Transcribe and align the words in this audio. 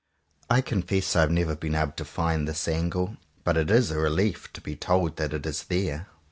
I 0.49 0.61
confess 0.61 1.15
I 1.15 1.19
have 1.21 1.29
never 1.29 1.55
been 1.55 1.75
able 1.75 1.91
to 1.91 2.05
find 2.05 2.47
this 2.47 2.67
angle. 2.67 3.17
But 3.43 3.55
it 3.55 3.69
is 3.69 3.91
a 3.91 3.99
relief 3.99 4.51
to 4.53 4.59
be 4.59 4.75
told 4.75 5.17
that 5.17 5.31
it 5.31 5.45
is 5.45 5.65
there. 5.65 6.07